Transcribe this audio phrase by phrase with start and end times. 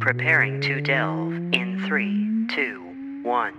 [0.00, 2.80] Preparing to delve in three, two,
[3.22, 3.54] one.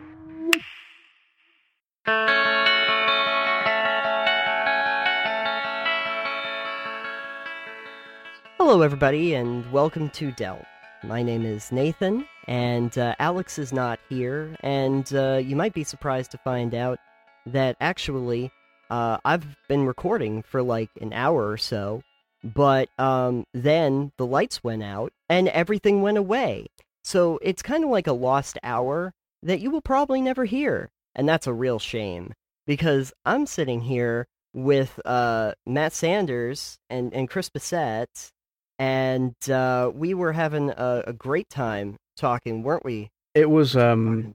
[8.57, 10.65] Hello, everybody, and welcome to Delve.
[11.03, 15.83] My name is Nathan, and uh, Alex is not here, and uh, you might be
[15.83, 16.99] surprised to find out
[17.45, 18.51] that actually
[18.89, 22.03] uh, I've been recording for like an hour or so,
[22.43, 26.67] but um, then the lights went out and everything went away.
[27.03, 31.27] So it's kind of like a lost hour that you will probably never hear, and
[31.27, 32.33] that's a real shame
[32.65, 38.31] because I'm sitting here with uh, Matt Sanders and, and Chris Bissett,
[38.79, 43.09] and uh, we were having a, a great time talking, weren't we?
[43.35, 44.33] It was um,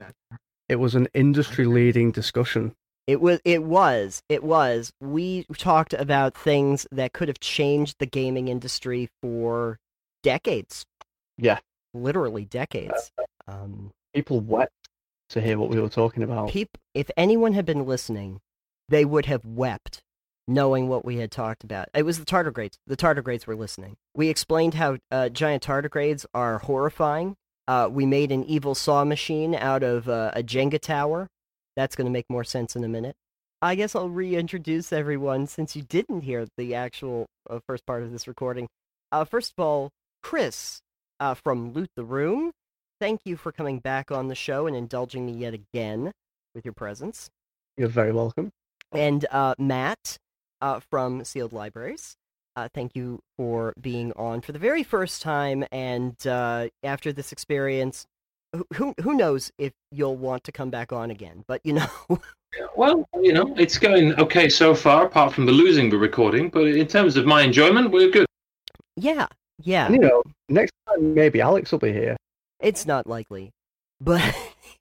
[0.68, 2.74] it was an industry-leading discussion.
[3.08, 3.40] It was.
[3.46, 4.22] It was.
[4.28, 4.92] It was.
[5.00, 9.78] We talked about things that could have changed the gaming industry for
[10.22, 10.84] decades.
[11.38, 11.58] Yeah,
[11.94, 13.10] literally decades.
[13.46, 14.90] Um, people wept
[15.30, 16.50] to hear what we were talking about.
[16.50, 18.40] peop- if anyone had been listening,
[18.90, 20.02] they would have wept
[20.46, 21.88] knowing what we had talked about.
[21.94, 22.74] It was the tardigrades.
[22.86, 23.96] The tardigrades were listening.
[24.14, 27.36] We explained how uh, giant tardigrades are horrifying.
[27.66, 31.28] Uh, we made an evil saw machine out of uh, a Jenga tower.
[31.78, 33.14] That's going to make more sense in a minute.
[33.62, 38.10] I guess I'll reintroduce everyone since you didn't hear the actual uh, first part of
[38.10, 38.66] this recording.
[39.12, 40.80] Uh, first of all, Chris
[41.20, 42.50] uh, from Loot the Room.
[43.00, 46.10] Thank you for coming back on the show and indulging me yet again
[46.52, 47.30] with your presence.
[47.76, 48.50] You're very welcome.
[48.90, 50.16] And uh, Matt
[50.60, 52.16] uh, from Sealed Libraries.
[52.56, 55.64] Uh, thank you for being on for the very first time.
[55.70, 58.04] And uh, after this experience,
[58.54, 61.44] who- who who knows if you'll want to come back on again?
[61.46, 61.88] But you know,
[62.76, 66.48] Well, you know, it's going okay so far, apart from the losing we're recording.
[66.48, 68.26] But in terms of my enjoyment, we're good.
[68.96, 69.26] yeah,
[69.62, 69.86] yeah.
[69.86, 72.16] And you know, next time maybe Alex will be here.
[72.60, 73.50] It's not likely,
[74.00, 74.22] but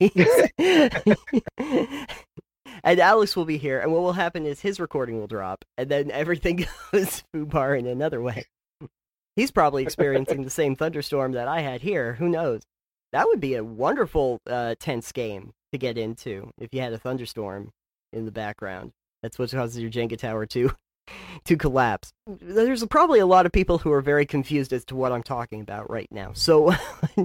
[2.84, 5.88] and Alex will be here, and what will happen is his recording will drop, and
[5.88, 8.44] then everything goes foobar in another way.
[9.36, 12.14] He's probably experiencing the same thunderstorm that I had here.
[12.14, 12.62] Who knows?
[13.12, 16.98] That would be a wonderful uh, tense game to get into if you had a
[16.98, 17.70] thunderstorm
[18.12, 18.92] in the background.
[19.22, 20.72] That's what causes your Jenga tower to
[21.44, 22.12] to collapse.
[22.26, 25.60] There's probably a lot of people who are very confused as to what I'm talking
[25.60, 26.32] about right now.
[26.34, 26.74] So,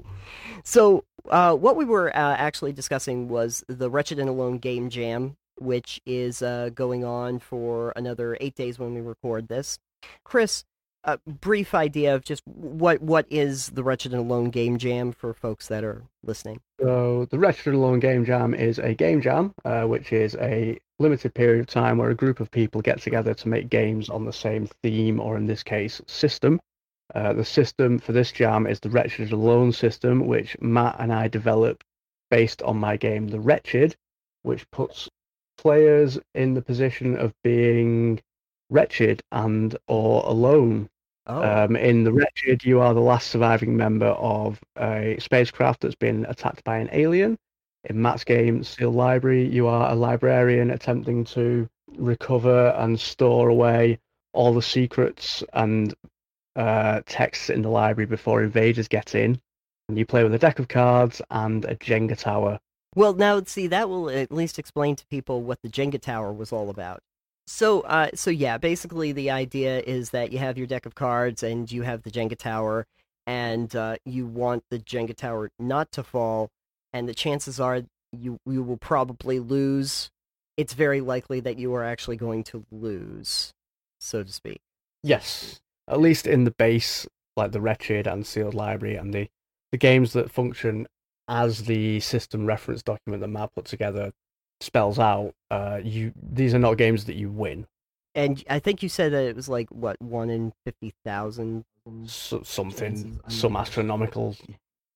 [0.64, 5.36] so uh, what we were uh, actually discussing was the Wretched and Alone Game Jam,
[5.60, 9.80] which is uh, going on for another eight days when we record this.
[10.24, 10.66] Chris,
[11.06, 15.34] a brief idea of just what what is the Wretched and Alone Game Jam for
[15.34, 16.62] folks that are listening.
[16.80, 20.80] So the Wretched and Alone Game Jam is a game jam, uh, which is a
[21.00, 24.26] limited period of time where a group of people get together to make games on
[24.26, 26.60] the same theme, or in this case, system.
[27.14, 31.12] Uh, the system for this jam is the Wretched and Alone system, which Matt and
[31.12, 31.84] I developed
[32.32, 33.96] based on my game, The Wretched,
[34.42, 35.10] which puts
[35.58, 38.20] players in the position of being
[38.70, 40.90] wretched and or alone.
[41.26, 45.96] Oh, Um, in the Wretched, you are the last surviving member of a spacecraft that's
[45.96, 47.38] been attacked by an alien.
[47.86, 51.68] In Matt's game, Sealed Library, you are a librarian attempting to
[51.98, 54.00] recover and store away
[54.34, 55.94] all the secrets and
[56.56, 59.40] uh, texts in the library before invaders get in.
[59.90, 62.60] And you play with a deck of cards and a Jenga tower.
[62.96, 66.52] Well, now see that will at least explain to people what the Jenga tower was
[66.52, 67.02] all about.
[67.46, 71.44] So, uh, so yeah, basically the idea is that you have your deck of cards
[71.44, 72.86] and you have the Jenga tower,
[73.28, 76.50] and uh, you want the Jenga tower not to fall,
[76.94, 80.10] and the chances are you you will probably lose.
[80.56, 83.54] It's very likely that you are actually going to lose,
[84.00, 84.62] so to speak.
[85.02, 89.30] Yes, at least in the base, like the Wretched and Sealed Library, and the,
[89.72, 90.88] the games that function
[91.28, 94.12] as the system reference document that Matt put together
[94.64, 95.34] spells out.
[95.52, 97.68] Uh, you these are not games that you win.
[98.16, 101.66] And I think you said that it was like what one in fifty thousand.
[102.06, 104.38] So, something, some astronomical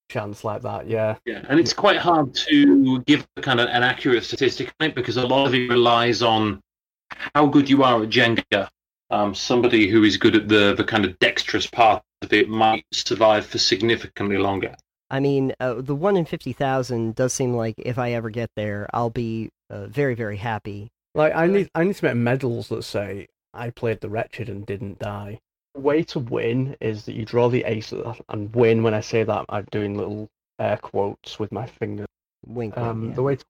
[0.09, 0.87] chance like that.
[0.87, 4.95] Yeah, Yeah, and it's quite hard to give kind of an accurate statistic on it
[4.95, 6.61] because a lot of it relies on
[7.35, 8.69] how good you are at Jenga.
[9.09, 12.85] Um, somebody who is good at the the kind of dexterous part of it might
[12.91, 14.75] survive for significantly longer.
[15.09, 18.51] I mean, uh, the one in fifty thousand does seem like if I ever get
[18.55, 20.89] there, I'll be uh, very, very happy.
[21.15, 24.65] like I need I need to make medals that say I played the Wretched and
[24.65, 25.39] didn't die.
[25.75, 27.93] The way to win is that you draw the ace
[28.29, 28.83] and win.
[28.83, 30.27] When I say that, I'm doing little
[30.59, 32.05] air quotes with my finger.
[32.45, 32.77] Wink.
[32.77, 33.15] Um, yeah.
[33.15, 33.45] The way to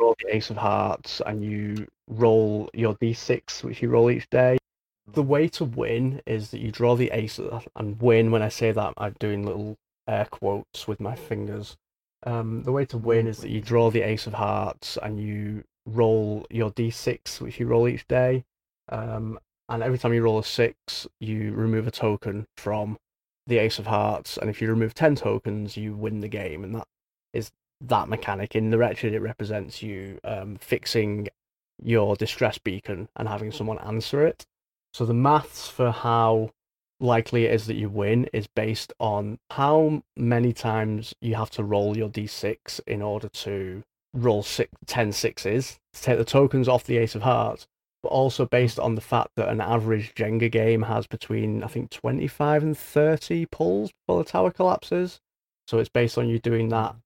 [0.00, 4.58] roll the ace of hearts and you roll your d6, which you roll each day.
[5.12, 7.40] The way to win is that you draw the ace
[7.76, 8.30] and win.
[8.30, 9.76] When I say that, I'm doing little
[10.08, 11.76] air quotes with my fingers.
[12.24, 15.64] Um, the way to win is that you draw the ace of hearts and you
[15.86, 18.44] roll your d6, which you roll each day.
[18.88, 19.38] Um,
[19.68, 22.96] and every time you roll a six, you remove a token from
[23.46, 24.36] the ace of hearts.
[24.36, 26.64] And if you remove 10 tokens, you win the game.
[26.64, 26.86] And that
[27.32, 27.50] is
[27.80, 28.56] that mechanic.
[28.56, 31.28] In the Wretched, it represents you um, fixing
[31.82, 34.46] your distress beacon and having someone answer it.
[34.94, 36.50] So the maths for how
[37.00, 41.64] likely it is that you win is based on how many times you have to
[41.64, 43.82] roll your d6 in order to
[44.14, 47.66] roll six, 10 sixes to take the tokens off the ace of hearts
[48.02, 51.90] but also based on the fact that an average jenga game has between i think
[51.90, 55.20] 25 and 30 pulls before the tower collapses.
[55.68, 56.96] So it's based on you doing that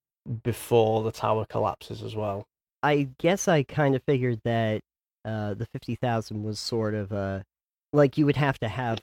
[0.44, 2.46] before the tower collapses as well.
[2.80, 4.82] I guess I kind of figured that
[5.24, 7.40] uh, the 50,000 was sort of uh,
[7.92, 9.00] like you would have to have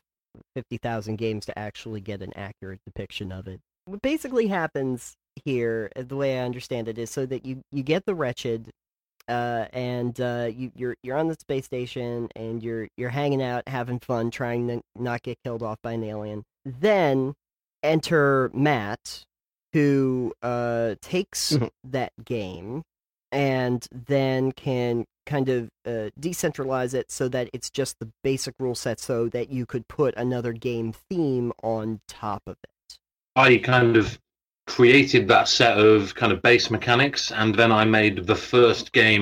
[0.56, 3.60] 50,000 games to actually get an accurate depiction of it.
[3.86, 7.84] What basically happens here, uh, the way I understand it, is so that you, you
[7.84, 8.70] get the wretched,
[9.28, 13.64] uh, and uh, you, you're you're on the space station and you're you're hanging out,
[13.68, 16.44] having fun, trying to not get killed off by an alien.
[16.66, 17.36] Then
[17.84, 19.24] enter Matt,
[19.74, 21.70] who uh, takes Mhm.
[21.84, 22.82] that game
[23.32, 28.76] and then can kind of uh, decentralize it so that it's just the basic rule
[28.76, 32.98] set so that you could put another game theme on top of it.
[33.36, 34.20] I kind of
[34.66, 39.22] created that set of kind of base mechanics, and then I made the first game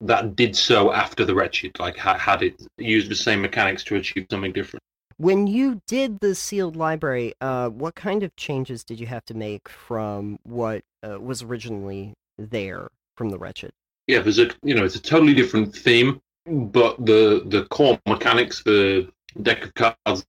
[0.00, 4.26] that did so after the Wretched, like had it used the same mechanics to achieve
[4.30, 4.82] something different.
[5.16, 9.34] When you did the sealed library, uh, what kind of changes did you have to
[9.34, 13.72] make from what uh, was originally there from the Wretched?
[14.06, 18.62] Yeah, there's a you know it's a totally different theme, but the the core mechanics,
[18.62, 19.10] the
[19.42, 20.24] deck of cards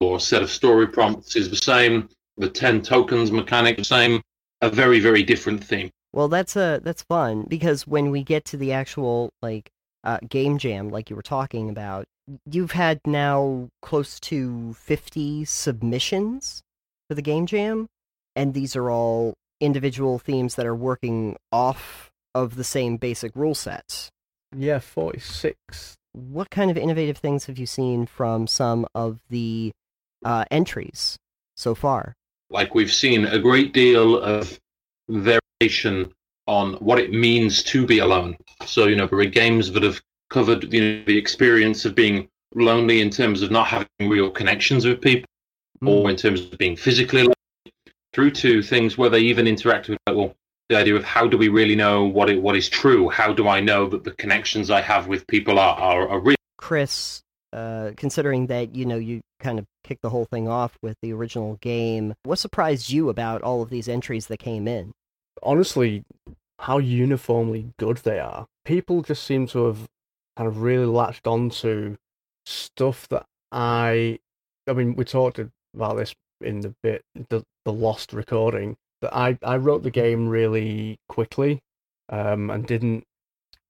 [0.00, 2.08] or set of story prompts is the same.
[2.36, 4.20] The ten tokens mechanic the same.
[4.60, 5.90] A very very different theme.
[6.12, 9.70] Well, that's a that's fun because when we get to the actual like
[10.04, 12.04] uh, game jam, like you were talking about,
[12.50, 16.60] you've had now close to fifty submissions
[17.08, 17.86] for the game jam,
[18.36, 23.54] and these are all individual themes that are working off of the same basic rule
[23.54, 24.08] set.
[24.56, 29.72] yeah 46 What kind of innovative things have you seen from some of the
[30.24, 31.16] uh, entries
[31.56, 32.14] so far?
[32.50, 34.58] like we've seen a great deal of
[35.08, 36.12] variation
[36.46, 38.36] on what it means to be alone.
[38.64, 40.00] So you know, there are games that have
[40.30, 44.86] covered you know the experience of being lonely in terms of not having real connections
[44.86, 45.28] with people,
[45.84, 47.34] or in terms of being physically alone,
[48.18, 50.34] through to things where they even interact with like, well,
[50.68, 53.08] the idea of how do we really know what it what is true?
[53.08, 56.36] How do I know that the connections I have with people are are, are real?
[56.56, 57.22] Chris,
[57.52, 61.12] uh, considering that you know you kind of kicked the whole thing off with the
[61.12, 64.92] original game, what surprised you about all of these entries that came in?
[65.42, 66.02] honestly
[66.58, 68.46] how uniformly good they are.
[68.64, 69.88] People just seem to have
[70.36, 71.96] kind of really latched onto
[72.46, 74.18] stuff that I
[74.66, 79.38] I mean we talked about this in the bit the the lost recording that I
[79.42, 81.60] I wrote the game really quickly
[82.08, 83.04] um and didn't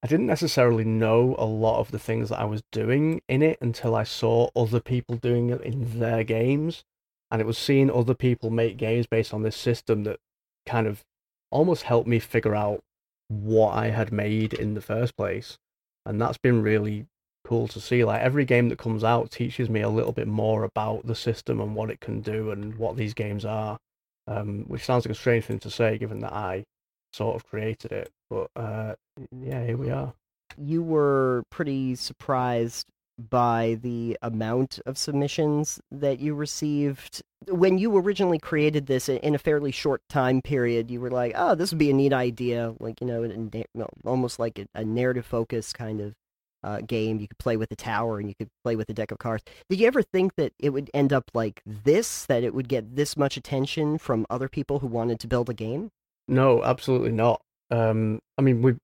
[0.02, 3.58] I didn't necessarily know a lot of the things that I was doing in it
[3.60, 6.84] until I saw other people doing it in their games
[7.30, 10.18] and it was seeing other people make games based on this system that
[10.66, 11.04] kind of
[11.50, 12.82] almost helped me figure out
[13.28, 15.58] what I had made in the first place.
[16.06, 17.06] And that's been really
[17.44, 18.04] cool to see.
[18.04, 21.60] Like every game that comes out teaches me a little bit more about the system
[21.60, 23.78] and what it can do and what these games are.
[24.26, 26.64] Um, which sounds like a strange thing to say given that I
[27.12, 28.10] sort of created it.
[28.28, 28.94] But uh,
[29.32, 30.12] yeah, here we are.
[30.58, 32.86] You were pretty surprised
[33.18, 39.38] by the amount of submissions that you received when you originally created this in a
[39.38, 43.00] fairly short time period you were like oh this would be a neat idea like
[43.00, 46.14] you know almost like a narrative focus kind of
[46.64, 49.10] uh, game you could play with the tower and you could play with a deck
[49.10, 52.54] of cards did you ever think that it would end up like this that it
[52.54, 55.90] would get this much attention from other people who wanted to build a game
[56.28, 57.40] No, absolutely not.
[57.70, 58.76] Um, I mean, we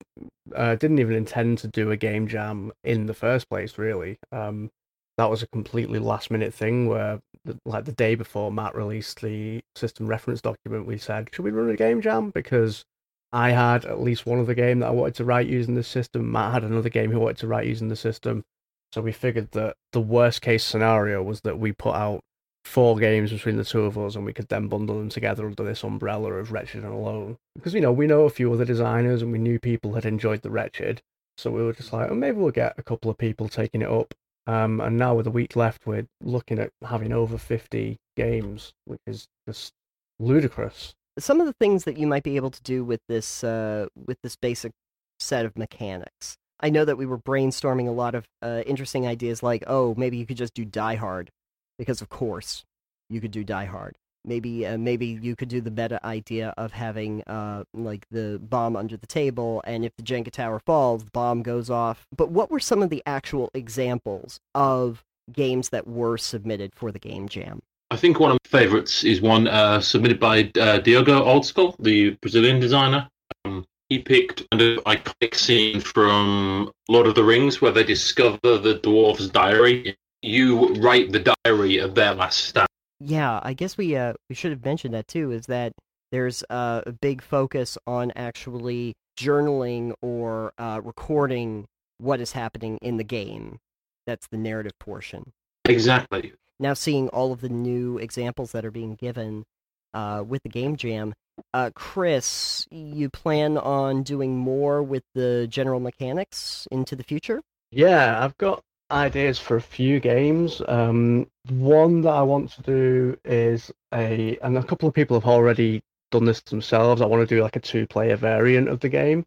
[0.54, 4.18] uh, didn't even intend to do a game jam in the first place, really.
[4.32, 4.70] Um,
[5.16, 9.20] that was a completely last minute thing where, the, like the day before Matt released
[9.20, 12.30] the system reference document, we said, should we run a game jam?
[12.30, 12.84] Because
[13.34, 16.30] I had at least one other game that I wanted to write using the system.
[16.30, 18.44] Matt had another game he wanted to write using the system.
[18.92, 22.20] So we figured that the worst case scenario was that we put out
[22.64, 25.64] four games between the two of us and we could then bundle them together under
[25.64, 27.36] this umbrella of Wretched and Alone.
[27.56, 30.42] Because, you know, we know a few other designers and we knew people had enjoyed
[30.42, 31.02] the Wretched.
[31.36, 33.90] So we were just like, oh, maybe we'll get a couple of people taking it
[33.90, 34.14] up.
[34.46, 39.00] Um, and now with a week left, we're looking at having over 50 games, which
[39.08, 39.72] is just
[40.20, 40.94] ludicrous.
[41.18, 44.18] Some of the things that you might be able to do with this uh, with
[44.22, 44.72] this basic
[45.18, 46.36] set of mechanics.
[46.60, 50.16] I know that we were brainstorming a lot of uh, interesting ideas, like oh, maybe
[50.16, 51.30] you could just do Die Hard,
[51.78, 52.64] because of course
[53.08, 53.96] you could do Die Hard.
[54.24, 58.74] Maybe uh, maybe you could do the meta idea of having uh, like the bomb
[58.74, 62.06] under the table, and if the Jenga tower falls, the bomb goes off.
[62.16, 66.98] But what were some of the actual examples of games that were submitted for the
[66.98, 67.60] game jam?
[67.94, 72.10] I think one of my favorites is one uh, submitted by uh, Diogo Oldschool, the
[72.20, 73.08] Brazilian designer.
[73.44, 78.80] Um, he picked an iconic scene from Lord of the Rings where they discover the
[78.82, 79.96] dwarf's diary.
[80.22, 82.66] You write the diary of their last stand.
[82.98, 85.30] Yeah, I guess we uh, we should have mentioned that too.
[85.30, 85.72] Is that
[86.10, 91.66] there's uh, a big focus on actually journaling or uh, recording
[91.98, 93.60] what is happening in the game.
[94.04, 95.32] That's the narrative portion.
[95.66, 96.32] Exactly.
[96.60, 99.44] Now, seeing all of the new examples that are being given
[99.92, 101.14] uh, with the game jam,
[101.52, 107.40] uh, Chris, you plan on doing more with the general mechanics into the future?
[107.70, 110.62] Yeah, I've got ideas for a few games.
[110.68, 115.28] Um, one that I want to do is a, and a couple of people have
[115.28, 115.82] already
[116.12, 117.00] done this themselves.
[117.02, 119.24] I want to do like a two-player variant of the game,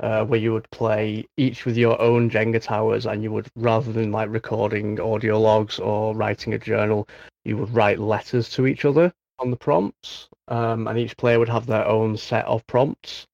[0.00, 3.92] uh, where you would play each with your own Jenga towers, and you would rather
[3.92, 7.08] than like recording audio logs or writing a journal,
[7.44, 11.48] you would write letters to each other on the prompts, um, and each player would
[11.48, 13.26] have their own set of prompts.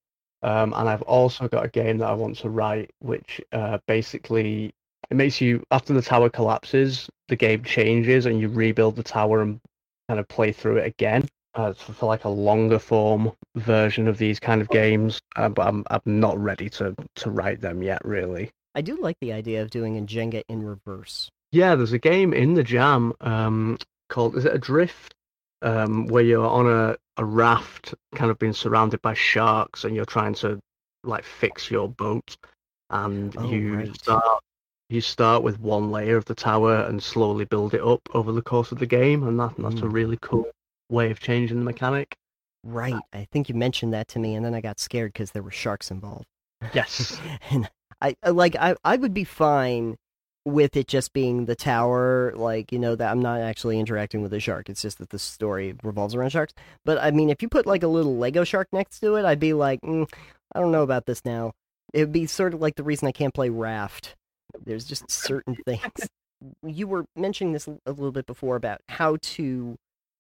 [0.43, 4.73] Um, and I've also got a game that I want to write, which uh, basically
[5.11, 9.41] it makes you after the tower collapses, the game changes, and you rebuild the tower
[9.43, 9.61] and
[10.09, 11.27] kind of play through it again.
[11.57, 15.67] Uh, for, for like a longer form version of these kind of games, uh, but
[15.67, 18.51] I'm I'm not ready to to write them yet, really.
[18.75, 21.31] I do like the idea of doing a Jenga in reverse.
[21.53, 23.79] Yeah, there's a game in the jam um,
[24.11, 25.15] called is it Adrift,
[25.63, 30.05] um, where you're on a, a raft, kind of being surrounded by sharks, and you're
[30.05, 30.59] trying to
[31.05, 32.37] like fix your boat,
[32.91, 33.95] and Oh, you right.
[33.95, 34.43] start
[34.91, 38.43] you start with one layer of the tower and slowly build it up over the
[38.43, 39.93] course of the game, and that, that's a Mm.
[39.95, 40.47] really cool
[40.89, 42.17] way of changing the mechanic.
[42.65, 43.01] Right.
[43.13, 45.51] I think you mentioned that to me, and then I got scared because there were
[45.51, 46.27] sharks involved.
[46.75, 47.21] Yes.
[47.51, 47.69] and
[48.01, 49.97] I I- like I I would be fine
[50.45, 54.33] with it just being the tower, like you know that I'm not actually interacting with
[54.33, 54.69] a shark.
[54.69, 56.55] It's just that the story revolves around sharks.
[56.85, 59.41] But I mean, if you put like a little Lego shark next to it, I'd
[59.41, 60.09] be like, mm,
[60.55, 61.53] I don't know about this now.
[61.93, 64.15] It would be sort of like the reason I can't play Raft.
[64.65, 66.09] There's just certain things.
[66.65, 69.77] You were mentioning this a little bit before about how to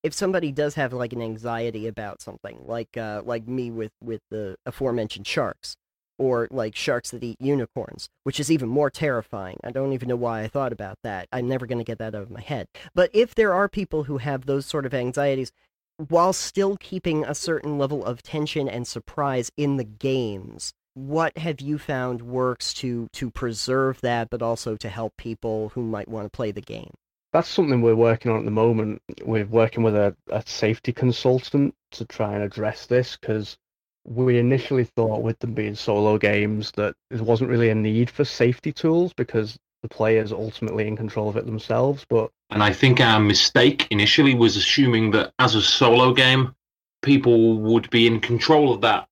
[0.07, 4.23] if somebody does have like an anxiety about something, like uh, like me with with
[4.31, 5.77] the aforementioned sharks,
[6.17, 9.59] or like sharks that eat unicorns, which is even more terrifying.
[9.65, 11.27] I don't even know why I thought about that.
[11.33, 12.69] I'm never going to get that out of my head.
[12.95, 15.51] But if there are people who have those sort of anxieties,
[15.97, 21.61] while still keeping a certain level of tension and surprise in the games, what have
[21.61, 26.27] you found works to to preserve that, but also to help people who might want
[26.27, 26.93] to play the game?
[27.33, 29.03] That's something we're working on at the moment.
[29.25, 33.59] We're working with a, a safety consultant to try and address this because
[34.07, 38.25] we initially thought with them being solo games that there wasn't really a need for
[38.25, 42.07] safety tools because the players ultimately in control of it themselves.
[42.09, 46.55] But And I think our mistake initially was assuming that as a solo game,
[47.03, 49.07] people would be in control of that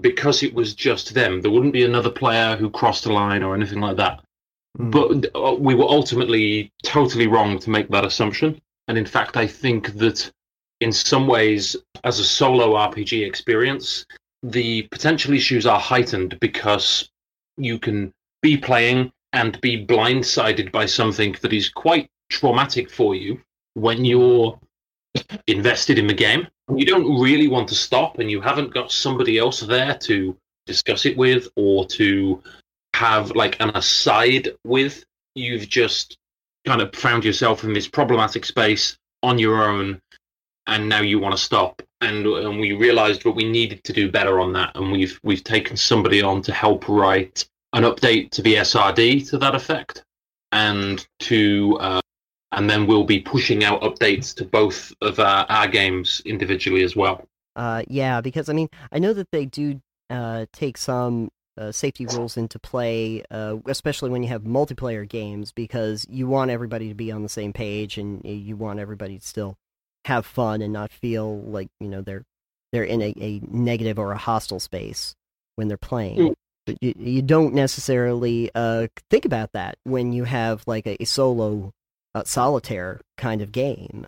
[0.00, 1.40] because it was just them.
[1.40, 4.22] There wouldn't be another player who crossed a line or anything like that.
[4.74, 8.60] But uh, we were ultimately totally wrong to make that assumption.
[8.88, 10.30] And in fact, I think that
[10.80, 14.06] in some ways, as a solo RPG experience,
[14.42, 17.10] the potential issues are heightened because
[17.56, 23.40] you can be playing and be blindsided by something that is quite traumatic for you
[23.74, 24.58] when you're
[25.46, 26.46] invested in the game.
[26.74, 30.36] You don't really want to stop, and you haven't got somebody else there to
[30.66, 32.42] discuss it with or to
[32.94, 35.04] have like an aside with.
[35.34, 36.16] You've just
[36.66, 40.00] kind of found yourself in this problematic space on your own,
[40.66, 41.82] and now you want to stop.
[42.00, 45.44] And, and we realized that we needed to do better on that, and we've we've
[45.44, 50.02] taken somebody on to help write an update to the SRD to that effect,
[50.50, 52.00] and to uh,
[52.52, 56.94] and then we'll be pushing out updates to both of our, our games individually as
[56.94, 57.26] well.
[57.56, 59.80] Uh, yeah, because I mean, I know that they do
[60.10, 65.52] uh, take some uh, safety rules into play, uh, especially when you have multiplayer games,
[65.52, 69.26] because you want everybody to be on the same page and you want everybody to
[69.26, 69.56] still
[70.04, 72.24] have fun and not feel like you know they're
[72.72, 75.14] they're in a, a negative or a hostile space
[75.56, 76.18] when they're playing.
[76.18, 76.34] Mm.
[76.64, 81.04] But you, you don't necessarily uh, think about that when you have like a, a
[81.04, 81.72] solo
[82.14, 84.06] uh, solitaire kind of game.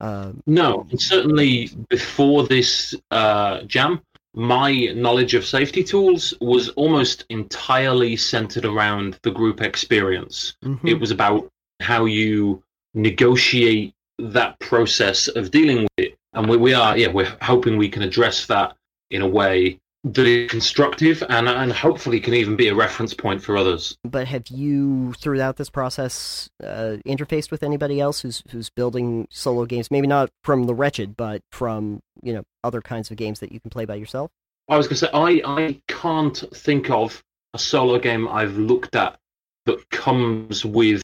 [0.00, 4.00] Um, No, and certainly before this uh, jam,
[4.34, 10.54] my knowledge of safety tools was almost entirely centered around the group experience.
[10.64, 10.78] mhm.
[10.84, 11.48] It was about
[11.80, 12.62] how you
[12.94, 16.18] negotiate that process of dealing with it.
[16.32, 18.76] And we, we are, yeah, we're hoping we can address that
[19.10, 23.42] in a way that is constructive and, and hopefully can even be a reference point
[23.42, 23.96] for others.
[24.04, 29.66] But have you, throughout this process, uh, interfaced with anybody else who's who's building solo
[29.66, 29.90] games?
[29.90, 33.60] Maybe not from the Wretched, but from you know other kinds of games that you
[33.60, 34.30] can play by yourself.
[34.68, 37.22] I was going to say, I, I can't think of
[37.54, 39.18] a solo game I've looked at
[39.66, 41.02] that comes with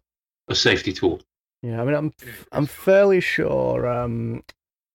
[0.49, 1.21] a safety tool.
[1.63, 2.13] Yeah, I mean, I'm
[2.53, 3.89] I'm fairly sure.
[3.89, 4.45] Um,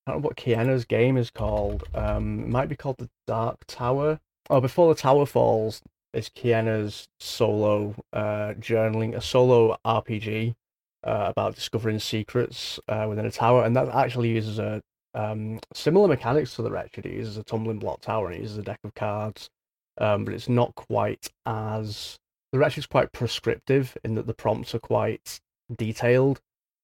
[0.05, 1.83] I don't know what Kiana's game is called.
[1.93, 4.19] Um, it might be called the Dark Tower.
[4.49, 5.81] Oh, before the tower falls
[6.13, 10.55] is Kiana's solo uh, journaling, a solo RPG
[11.03, 14.81] uh, about discovering secrets uh, within a tower, and that actually uses a
[15.13, 17.05] um, similar mechanics to the Wretched.
[17.05, 19.49] It uses a tumbling block tower and it uses a deck of cards,
[19.97, 22.17] um, but it's not quite as
[22.51, 25.39] the Wretched's quite prescriptive in that the prompts are quite
[25.75, 26.41] detailed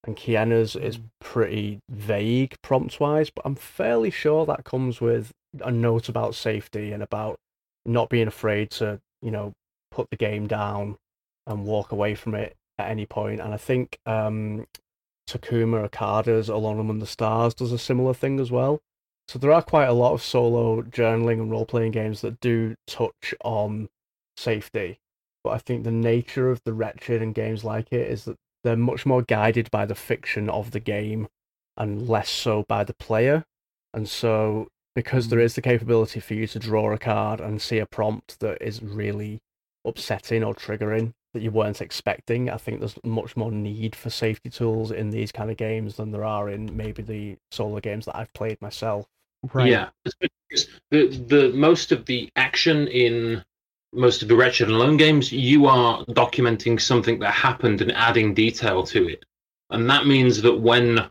[0.08, 5.32] and Kiana's is pretty vague prompts wise, but I'm fairly sure that comes with
[5.62, 7.38] a note about safety and about
[7.86, 9.54] not being afraid to, you know,
[9.92, 10.96] put the game down
[11.46, 13.42] and walk away from it at any point.
[13.42, 14.66] And I think um,
[15.28, 18.80] Takuma Okada's Alone Among the Stars does a similar thing as well.
[19.28, 22.76] So there are quite a lot of solo journaling and role playing games that do
[22.88, 23.90] touch on
[24.38, 25.00] safety.
[25.44, 28.78] But I think the nature of the Wretched and games like it is that they're
[28.78, 31.28] much more guided by the fiction of the game
[31.76, 33.44] and less so by the player.
[33.94, 35.44] And so, because there mm.
[35.44, 38.82] is the capability for you to draw a card and see a prompt that is
[38.82, 39.40] really
[39.86, 44.50] upsetting or triggering that you weren't expecting, I think there's much more need for safety
[44.50, 48.16] tools in these kind of games than there are in maybe the solo games that
[48.16, 49.06] I've played myself.
[49.56, 49.90] Yeah,
[50.50, 53.44] because the the most of the action in
[53.94, 58.34] most of the Wretched and Alone games, you are documenting something that happened and adding
[58.34, 59.24] detail to it,
[59.70, 61.10] and that means that when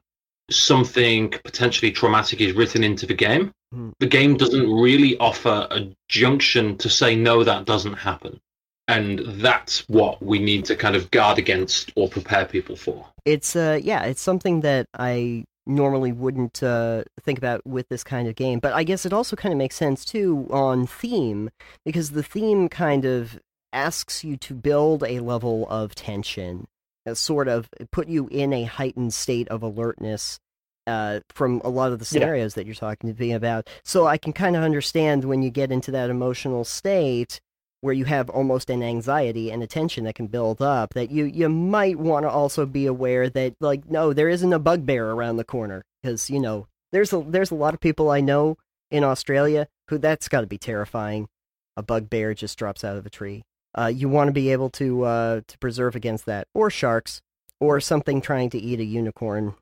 [0.50, 3.90] something potentially traumatic is written into the game, Hmm.
[3.98, 8.40] the game doesn't really offer a junction to say no, that doesn't happen,
[8.88, 13.06] and that's what we need to kind of guard against or prepare people for.
[13.24, 18.28] it's uh yeah it's something that i normally wouldn't uh think about with this kind
[18.28, 21.50] of game but i guess it also kind of makes sense too on theme
[21.84, 23.40] because the theme kind of
[23.72, 26.66] asks you to build a level of tension
[27.06, 30.38] uh, sort of put you in a heightened state of alertness
[30.86, 32.20] uh, from a lot of the Yeah.
[32.20, 33.68] scenarios that you're talking to me about.
[33.84, 37.40] So I can kind of understand when you get into that emotional state
[37.80, 41.24] where you have almost an anxiety and a tension that can build up that you
[41.24, 45.36] you might want to also be aware that like no there isn't a bugbear around
[45.36, 48.56] the corner because you know there's a there's a lot of people I know
[48.90, 51.28] in Australia who that's got to be terrifying.
[51.76, 53.42] A bugbear just drops out of a tree.
[53.76, 57.20] Uh, you want to be able to uh, to preserve against that or sharks
[57.60, 59.54] or something trying to eat a unicorn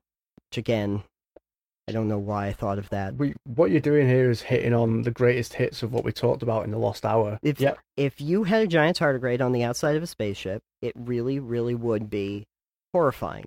[0.49, 1.03] which again
[1.87, 4.73] I don't know why I thought of that We, what you're doing here is hitting
[4.73, 7.39] on the greatest hits of what we talked about in the Lost Hour.
[7.43, 10.93] If yeah, if you had a giant tardigrade on the outside of a spaceship, it
[10.95, 12.47] really, really would be
[12.91, 13.45] horrifying.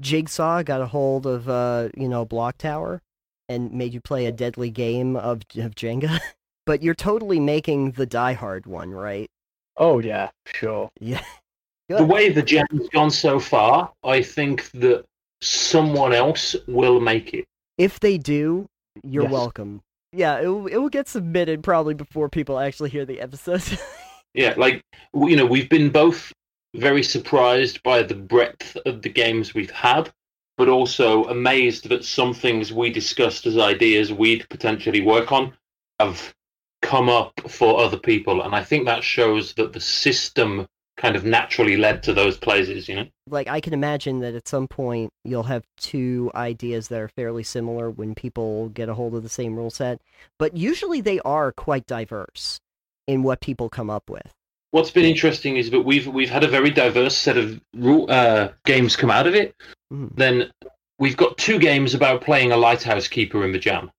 [0.00, 3.00] Jigsaw got a hold of uh, you know, a block tower
[3.48, 6.20] and made you play a deadly game of of Jenga.
[6.66, 9.30] but you're totally making the Die Hard one, right?
[9.78, 10.90] Oh yeah, sure.
[11.00, 11.24] Yeah.
[11.88, 15.06] the way the jam's gone so far, I think that
[15.40, 17.46] someone else will make it.
[17.78, 18.66] If they do,
[19.02, 19.32] you're Yes.
[19.32, 19.82] welcome.
[20.12, 23.62] Yeah, it it will get submitted probably before people actually hear the episode.
[24.34, 24.82] Yeah, like
[25.14, 26.32] you know, we've been both
[26.76, 30.12] very surprised by the breadth of the games we've had,
[30.58, 35.54] but also amazed that some things we discussed as ideas we'd potentially work on
[35.98, 36.34] have
[36.82, 40.66] come up for other people, and I think that shows that the system
[40.98, 42.88] kind of naturally led to those places.
[42.88, 43.06] You know.
[43.30, 47.42] like I can imagine that at some point you'll have two ideas that are fairly
[47.42, 50.00] similar when people get a hold of the same rule set,
[50.38, 52.58] but usually they are quite diverse
[53.06, 54.30] in what people come up with.
[54.70, 58.48] What's been interesting is that we've we've had a very diverse set of rule, uh,
[58.66, 59.54] games come out of it.
[59.90, 60.10] Mm.
[60.14, 60.50] Then
[60.98, 63.90] we've got two games about playing a lighthouse keeper in the jam,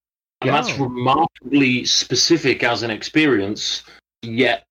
[0.42, 0.84] and that's Oh.
[0.84, 3.82] remarkably specific as an experience.
[4.22, 4.66] Yet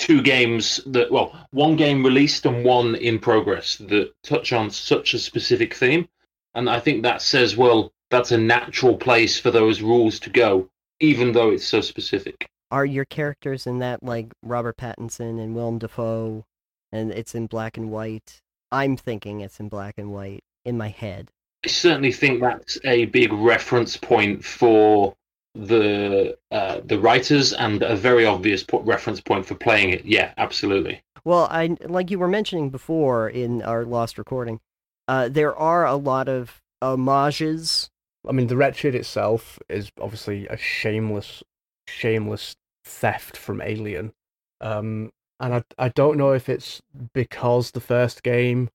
[0.00, 5.12] two games that well, one game released and one in progress that touch on such
[5.14, 6.08] a specific theme,
[6.54, 10.68] and I think that says well that's a natural place for those rules to go,
[10.98, 12.48] even though it's so specific.
[12.70, 16.44] Are your characters in that like Robert Pattinson and Willem Dafoe
[16.90, 18.40] and it's in black and white?
[18.72, 21.30] I'm thinking it's in black and white in my head.
[21.64, 25.14] I certainly think that's a big reference point for
[25.54, 30.04] the uh, the writers and a very obvious po- reference point for playing it.
[30.04, 31.02] Yeah, absolutely.
[31.24, 34.60] Well, I like you were mentioning before in our lost recording.
[35.08, 37.90] Uh, there are a lot of homages.
[38.28, 41.42] I mean, the Wretched itself is obviously a shameless,
[41.88, 44.12] shameless theft from Alien.
[44.60, 45.10] Um,
[45.40, 46.82] and I, I don't know if it's
[47.14, 48.68] because the first game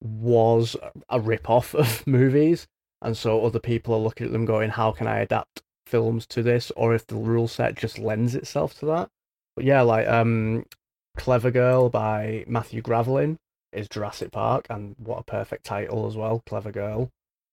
[0.00, 0.76] was
[1.08, 2.68] a rip-off of movies,
[3.02, 5.62] and so other people are looking at them going, how can I adapt
[5.92, 9.10] films to this, or if the rule set just lends itself to that.
[9.54, 10.64] But yeah, like um,
[11.18, 13.36] Clever Girl by Matthew Gravelyn
[13.72, 17.10] is Jurassic Park, and what a perfect title as well, Clever Girl.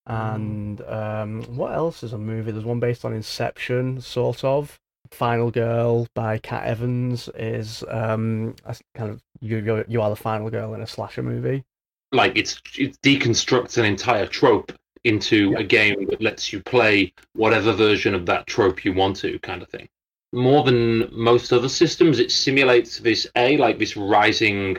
[0.08, 2.52] And um, what else is a movie?
[2.52, 4.80] There's one based on Inception, sort of.
[5.12, 10.50] Final Girl by Cat Evans is um, a kind of you you are the final
[10.50, 11.64] girl in a slasher movie.
[12.12, 14.72] Like it's it deconstructs an entire trope
[15.04, 15.60] into Yeah.
[15.60, 19.62] a game that lets you play whatever version of that trope you want to, kind
[19.62, 19.88] of thing.
[20.32, 24.78] More than most other systems, it simulates this a like this rising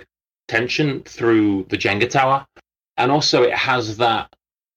[0.48, 2.46] tension through the Jenga tower,
[2.96, 4.32] and also it has that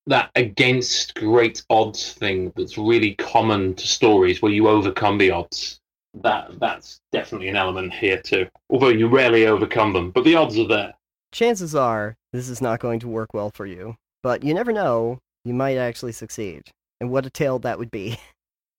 [0.08, 5.80] that against great odds thing that's really common to stories where you overcome the odds.
[6.16, 8.48] That that's definitely an element here too.
[8.70, 10.94] Although you rarely overcome them, but the odds are there.
[11.32, 15.20] Chances are this is not going to work well for you, but you never know.
[15.46, 16.64] You might actually succeed,
[17.00, 18.18] and what a tale that would be.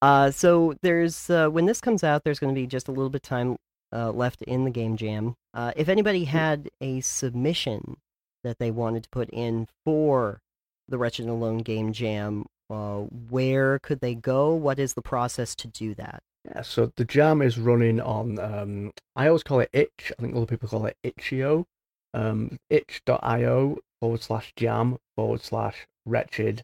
[0.03, 3.09] Uh, so there's uh, when this comes out, there's going to be just a little
[3.09, 3.57] bit time
[3.91, 5.35] uh, left in the game jam.
[5.55, 7.97] Uh, if anybody had a submission
[8.43, 10.41] that they wanted to put in for
[10.89, 12.99] the Wretched Alone game jam, uh,
[13.31, 14.53] where could they go?
[14.53, 16.23] What is the process to do that?
[16.45, 18.39] Yeah, so the jam is running on.
[18.39, 20.13] Um, I always call it itch.
[20.19, 21.65] I think other people call it itch.io.
[22.13, 26.63] Um, itch.io forward slash jam forward slash wretched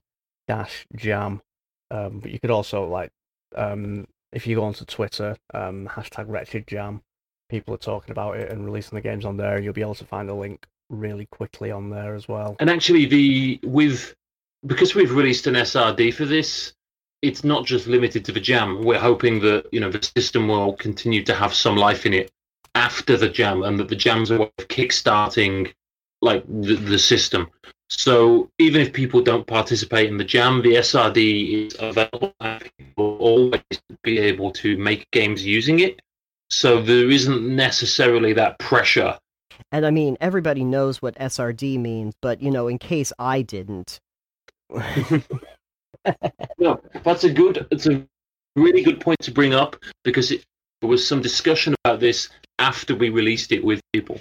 [0.48, 1.40] dash jam.
[1.90, 3.10] Um, but you could also like
[3.56, 7.02] um, if you go onto Twitter, um, hashtag wretched jam.
[7.48, 9.60] People are talking about it and releasing the games on there.
[9.60, 12.56] You'll be able to find a link really quickly on there as well.
[12.60, 14.14] And actually, the with
[14.66, 16.74] because we've released an SRD for this,
[17.22, 18.84] it's not just limited to the jam.
[18.84, 22.30] We're hoping that you know the system will continue to have some life in it
[22.74, 25.72] after the jam, and that the jam's a way of kickstarting
[26.22, 27.48] like the, the system.
[27.90, 33.10] So even if people don't participate in the jam, the SRD is available, and people
[33.10, 33.62] will always
[34.02, 36.00] be able to make games using it.
[36.50, 39.18] So there isn't necessarily that pressure
[39.72, 44.00] And I mean, everybody knows what SRD means, but you know, in case I didn't.
[46.58, 47.66] No, that's a good.
[47.70, 48.06] It's a
[48.56, 50.42] really good point to bring up because it,
[50.80, 54.18] there was some discussion about this after we released it with people.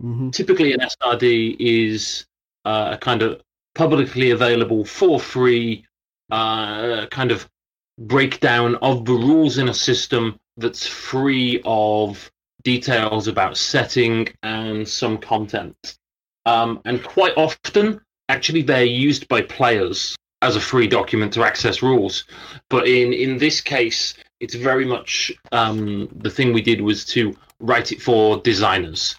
[0.00, 0.32] Mhm.
[0.32, 2.24] Typically, an SRD is
[2.64, 3.40] uh, a kind of
[3.74, 5.84] publicly available for free
[6.30, 7.48] uh, kind of
[7.98, 12.30] breakdown of the rules in a system that's free of
[12.62, 15.98] details about setting and some content.
[16.46, 21.82] Um, and quite often, actually, they're used by players as a free document to access
[21.82, 22.24] rules.
[22.68, 27.34] But in, in this case, it's very much um, the thing we did was to
[27.60, 29.16] write it for designers.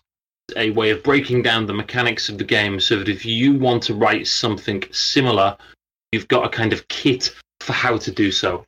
[0.56, 3.84] A way of breaking down the mechanics of the game so that if you want
[3.84, 5.58] to write something similar,
[6.12, 8.64] you've got a kind of kit for how to do so.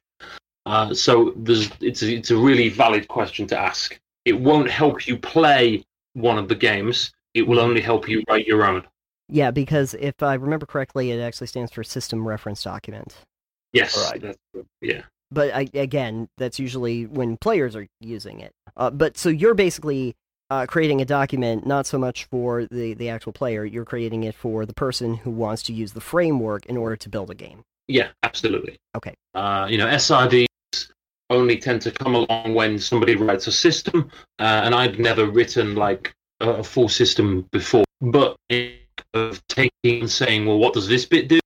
[0.66, 3.98] Uh, so there's, it's, a, it's a really valid question to ask.
[4.26, 8.48] It won't help you play one of the games, it will only help you write
[8.48, 8.84] your own.
[9.30, 13.16] Yeah, because if I remember correctly, it actually stands for System Reference Document.
[13.72, 14.10] Yes.
[14.12, 14.22] Right.
[14.22, 15.04] that's- yeah.
[15.30, 18.54] But I, again, that's usually when players are using it.
[18.78, 20.16] Uh, but so you're basically
[20.50, 24.36] uh, creating a document not so much for the, the actual player, you're creating it
[24.36, 27.64] for the person who wants to use the framework in order to build a game.
[27.88, 28.78] Yeah, absolutely.
[28.96, 29.14] Okay.
[29.34, 30.48] Uh, you know, SRDs
[31.30, 35.76] only tend to come along when somebody writes a system, uh, and I'd never written
[35.76, 37.86] like a, a full system before.
[38.02, 38.38] But
[39.14, 41.40] of taking and saying, well, what does this bit do?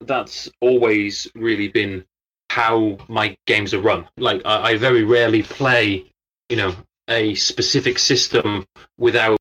[0.00, 2.04] That's always really been
[2.50, 4.08] how my games are run.
[4.16, 6.04] Like I, I very rarely play,
[6.48, 6.74] you know,
[7.10, 8.64] a specific system
[8.98, 9.38] without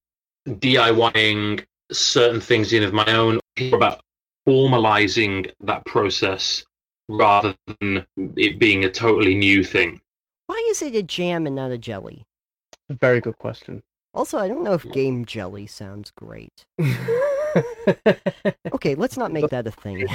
[0.47, 3.39] DIYing certain things in of my own.
[3.55, 4.01] It's about
[4.47, 6.63] formalizing that process
[7.07, 10.01] rather than it being a totally new thing.
[10.47, 12.25] Why is it a jam and not a jelly?
[12.89, 13.83] Very good question.
[14.13, 16.65] Also, I don't know if game jelly sounds great.
[18.73, 20.07] Okay, let's not make that a thing.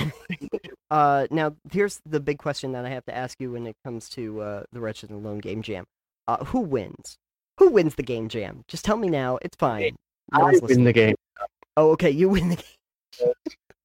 [0.91, 4.09] uh, now, here's the big question that I have to ask you when it comes
[4.11, 5.85] to uh, the Wretched and Alone Game Jam.
[6.27, 7.19] Uh, who wins?
[7.59, 8.65] Who wins the game jam?
[8.69, 9.39] Just tell me now.
[9.43, 9.97] It's fine.
[10.33, 10.85] No I win listening.
[10.85, 11.15] the game.
[11.77, 13.33] Oh, okay, you win the game.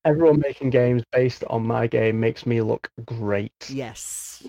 [0.06, 3.52] Everyone making games based on my game makes me look great.
[3.68, 4.44] Yes.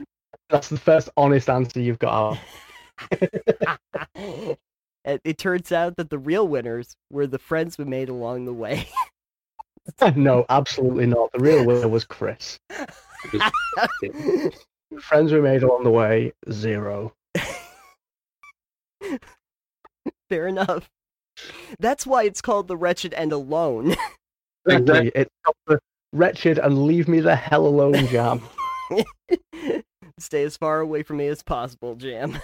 [0.49, 2.39] That's the first honest answer you've got.
[4.15, 4.59] it,
[5.05, 8.89] it turns out that the real winners were the friends we made along the way.
[10.17, 11.33] no, absolutely not.
[11.33, 12.59] The real winner was Chris.
[15.01, 17.13] Friends we made along the way, zero.
[20.29, 20.91] Fair enough.
[21.79, 23.97] That's why it's called The Wretched and Alone.
[24.69, 25.11] Exactly.
[25.15, 25.79] It's got the
[26.13, 28.43] wretched and leave me the hell alone jam.
[30.19, 32.35] Stay as far away from me as possible, Jam.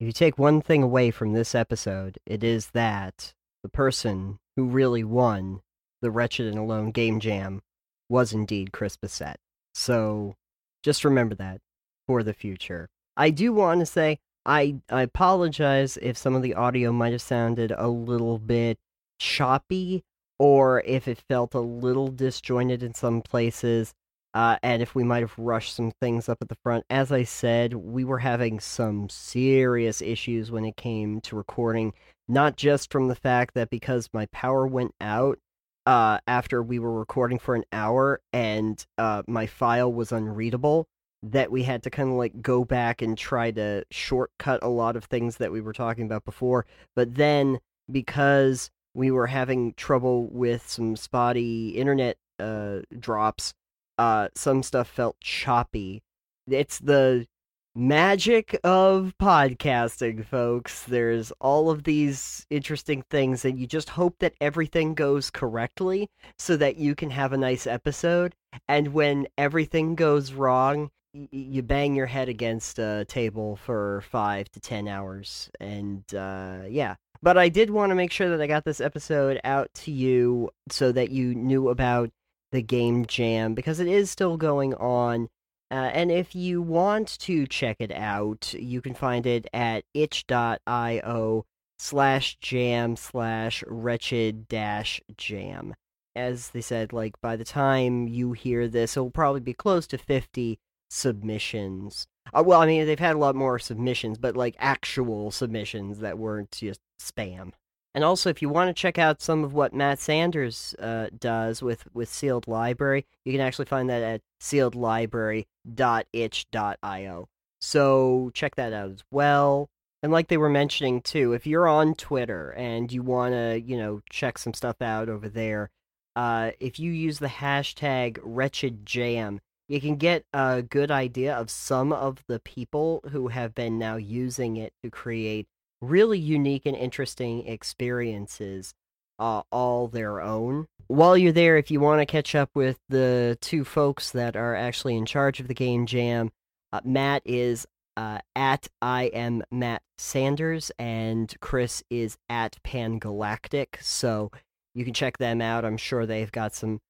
[0.00, 4.66] If you take one thing away from this episode, it is that the person who
[4.66, 5.60] really won
[6.02, 7.60] the Wretched and Alone Game Jam
[8.08, 9.36] was indeed Chris Bissett.
[9.74, 10.34] So
[10.82, 11.60] just remember that
[12.08, 12.88] for the future.
[13.16, 17.22] I do want to say I, I apologize if some of the audio might have
[17.22, 18.78] sounded a little bit
[19.18, 20.02] choppy
[20.38, 23.92] or if it felt a little disjointed in some places.
[24.32, 26.84] Uh, and if we might have rushed some things up at the front.
[26.88, 31.92] As I said, we were having some serious issues when it came to recording,
[32.28, 35.38] not just from the fact that because my power went out
[35.84, 40.86] uh, after we were recording for an hour and uh, my file was unreadable,
[41.22, 44.96] that we had to kind of like go back and try to shortcut a lot
[44.96, 46.66] of things that we were talking about before.
[46.96, 53.52] But then because we were having trouble with some spotty internet uh, drops,
[53.98, 56.02] uh, some stuff felt choppy.
[56.48, 57.26] It's the
[57.74, 60.84] magic of podcasting, folks.
[60.84, 66.56] There's all of these interesting things, and you just hope that everything goes correctly so
[66.56, 68.34] that you can have a nice episode.
[68.68, 74.60] And when everything goes wrong, you bang your head against a table for five to
[74.60, 75.50] ten hours.
[75.58, 76.96] And uh, yeah.
[77.22, 80.50] But I did want to make sure that I got this episode out to you
[80.70, 82.10] so that you knew about
[82.50, 85.28] the game jam because it is still going on.
[85.70, 91.44] Uh, and if you want to check it out, you can find it at itch.io
[91.78, 95.74] slash jam slash wretched dash jam.
[96.16, 99.86] As they said, like by the time you hear this, it will probably be close
[99.88, 100.58] to 50
[100.90, 102.06] submissions.
[102.34, 106.18] Uh, well, I mean, they've had a lot more submissions, but like actual submissions that
[106.18, 107.52] weren't just spam.
[107.94, 111.60] And also, if you want to check out some of what Matt Sanders uh, does
[111.60, 117.28] with, with Sealed Library, you can actually find that at sealedlibrary.itch.io.
[117.60, 119.68] So check that out as well.
[120.02, 123.76] And like they were mentioning too, if you're on Twitter and you want to, you
[123.76, 125.70] know, check some stuff out over there,
[126.16, 129.38] uh, if you use the hashtag WretchedJam,
[129.70, 133.94] you can get a good idea of some of the people who have been now
[133.94, 135.46] using it to create
[135.80, 138.74] really unique and interesting experiences
[139.20, 140.66] uh, all their own.
[140.88, 144.56] While you're there, if you want to catch up with the two folks that are
[144.56, 146.32] actually in charge of the game jam,
[146.72, 147.64] uh, Matt is
[147.96, 153.80] uh, at I am Matt Sanders, and Chris is at Pangalactic.
[153.80, 154.32] So
[154.74, 155.64] you can check them out.
[155.64, 156.80] I'm sure they've got some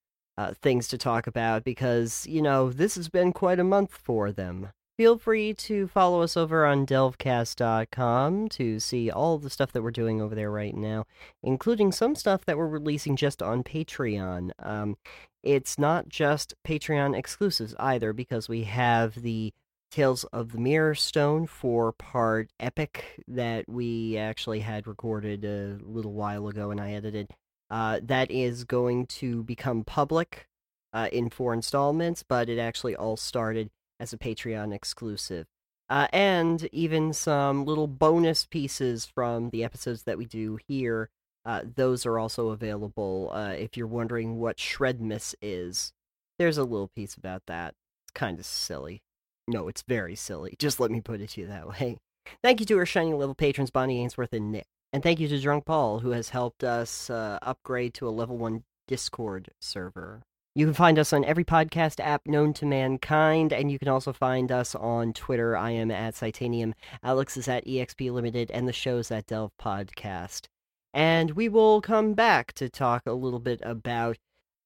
[0.41, 4.33] uh, things to talk about because, you know, this has been quite a month for
[4.33, 4.71] them.
[4.97, 9.91] Feel free to follow us over on delvecast.com to see all the stuff that we're
[9.91, 11.05] doing over there right now,
[11.43, 14.53] including some stuff that we're releasing just on Patreon.
[14.59, 14.97] Um,
[15.43, 19.53] it's not just Patreon exclusives either, because we have the
[19.91, 26.13] Tales of the Mirror Stone four part epic that we actually had recorded a little
[26.13, 27.29] while ago and I edited.
[27.71, 30.49] Uh, that is going to become public
[30.93, 35.47] uh, in four installments, but it actually all started as a Patreon exclusive.
[35.89, 41.11] Uh, and even some little bonus pieces from the episodes that we do here.
[41.45, 45.93] Uh, those are also available uh, if you're wondering what Shredmas is.
[46.39, 47.75] There's a little piece about that.
[48.05, 49.03] It's kind of silly.
[49.49, 50.55] No, it's very silly.
[50.59, 51.99] Just let me put it to you that way.
[52.43, 54.67] Thank you to our shining level patrons, Bonnie Ainsworth and Nick.
[54.93, 58.37] And thank you to Drunk Paul, who has helped us uh, upgrade to a level
[58.37, 60.23] 1 Discord server.
[60.53, 64.13] You can find us on every podcast app known to mankind, and you can also
[64.13, 65.57] find us on Twitter.
[65.57, 66.75] I am at Titanium,
[67.05, 70.47] Alex is at EXP Limited, and the show's at Delve Podcast.
[70.93, 74.17] And we will come back to talk a little bit about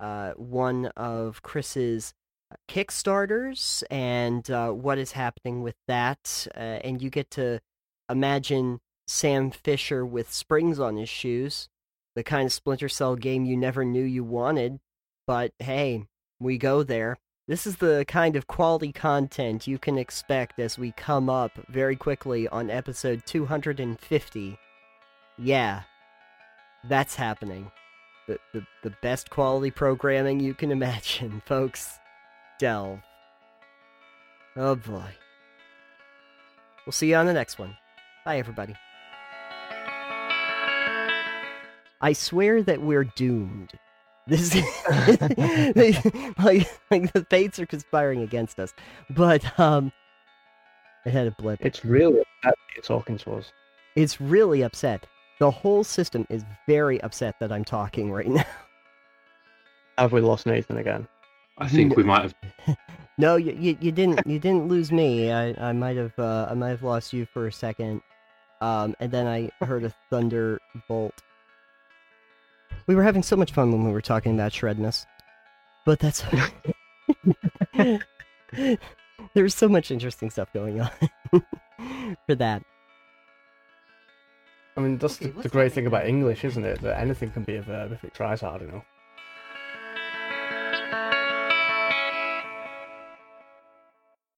[0.01, 2.15] uh, one of Chris's
[2.67, 6.47] Kickstarters and uh, what is happening with that.
[6.57, 7.61] Uh, and you get to
[8.09, 11.69] imagine Sam Fisher with springs on his shoes,
[12.15, 14.81] the kind of Splinter Cell game you never knew you wanted.
[15.27, 16.05] But hey,
[16.41, 17.19] we go there.
[17.47, 21.97] This is the kind of quality content you can expect as we come up very
[21.97, 24.59] quickly on episode 250.
[25.37, 25.83] Yeah,
[26.89, 27.71] that's happening.
[28.27, 31.99] the, the, the best quality programming you can imagine, folks.
[32.59, 33.01] Delve.
[34.57, 35.11] Oh boy.
[36.87, 37.77] We'll see you on the next one.
[38.25, 38.75] Bye, everybody.
[42.05, 43.73] I swear that we're doomed.
[44.27, 44.55] This
[46.37, 48.75] like, like the fates are conspiring against us.
[49.09, 49.91] But um
[51.07, 51.65] it had a blip.
[51.65, 53.53] It's really upset you're talking to us.
[53.97, 55.07] It's really upset.
[55.41, 58.45] The whole system is very upset that I'm talking right now.
[59.97, 61.09] Have we lost Nathan again?
[61.57, 62.35] I think we might have.
[63.17, 65.31] No, you, you, you didn't you didn't lose me.
[65.31, 68.03] I, I might have uh, I might have lost you for a second.
[68.61, 71.23] Um, and then I heard a thunderbolt.
[72.87, 75.07] We were having so much fun when we were talking about shredness,
[75.87, 76.23] but that's
[79.35, 80.91] there's so much interesting stuff going on
[82.27, 82.63] for that.
[84.77, 86.83] I mean, that's Okay, the, the great thing about English, isn't it?
[86.83, 88.85] That anything can be a verb if it tries hard enough.